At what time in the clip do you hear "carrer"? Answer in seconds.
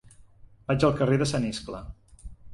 1.03-1.19